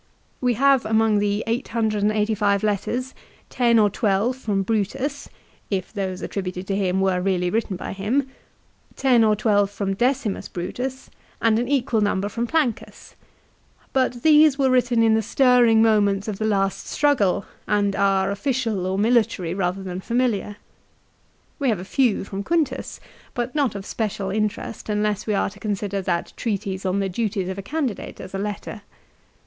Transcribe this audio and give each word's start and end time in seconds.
We 0.41 0.55
have 0.55 0.83
among 0.83 1.19
the 1.19 1.43
885 1.45 2.63
letters 2.63 3.13
ten 3.51 3.77
or 3.77 3.87
twelve 3.91 4.35
from 4.35 4.63
Brutus, 4.63 5.29
if 5.69 5.93
those 5.93 6.23
attributed 6.23 6.65
to 6.65 6.75
him 6.75 7.01
were 7.01 7.21
really 7.21 7.51
written 7.51 7.75
by 7.77 7.93
him; 7.93 8.27
ten 8.95 9.23
or 9.23 9.35
twelve 9.35 9.69
from 9.69 9.93
Decimus 9.93 10.47
Brutus, 10.47 11.11
and 11.39 11.59
an 11.59 11.67
equal 11.67 12.01
number 12.01 12.29
from 12.29 12.47
Plancus; 12.47 13.13
but 13.93 14.23
these 14.23 14.57
were 14.57 14.71
written 14.71 15.03
in 15.03 15.13
the 15.13 15.21
stirring 15.21 15.83
moments 15.83 16.27
of 16.27 16.39
the 16.39 16.45
last 16.47 16.87
struggle, 16.87 17.45
and 17.67 17.95
are 17.95 18.31
official 18.31 18.87
or 18.87 18.97
military 18.97 19.53
rather 19.53 19.83
than 19.83 20.01
familiar. 20.01 20.55
We 21.59 21.69
have 21.69 21.77
a 21.79 21.85
few 21.85 22.23
from 22.23 22.41
Quintus, 22.41 22.99
but 23.35 23.53
not 23.53 23.75
of 23.75 23.85
special 23.85 24.31
interest 24.31 24.89
unless 24.89 25.27
we 25.27 25.35
are 25.35 25.51
to 25.51 25.59
consider 25.59 26.01
that 26.01 26.33
treatise 26.35 26.87
on 26.87 27.01
the 27.01 27.07
duties 27.07 27.49
of 27.49 27.59
a 27.59 27.61
candidate 27.61 28.19
as 28.19 28.33
a 28.33 28.39
letter. 28.39 28.81